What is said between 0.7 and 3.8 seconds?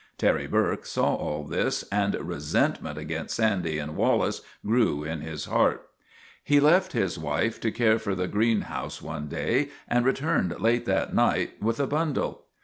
saw all this, and resentment against 34 THE TWA DOGS O' GLENFERGUS Sandy